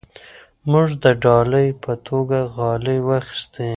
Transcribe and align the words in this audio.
موږ 0.71 0.89
د 1.03 1.05
ډالۍ 1.23 1.69
په 1.83 1.93
توګه 2.07 2.37
غالۍ 2.55 2.99
واخیستې. 3.07 3.67